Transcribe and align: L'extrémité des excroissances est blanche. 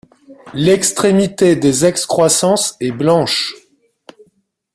L'extrémité 0.55 1.55
des 1.55 1.85
excroissances 1.85 2.75
est 2.79 2.89
blanche. 2.91 3.53